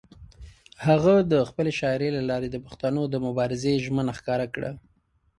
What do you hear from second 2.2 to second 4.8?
لارې د پښتنو د مبارزې ژمنه ښکاره کړه.